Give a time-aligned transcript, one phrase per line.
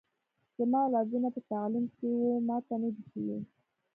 [0.57, 3.37] زما اولادونه په تعلیم کي و ماته نه دي سوي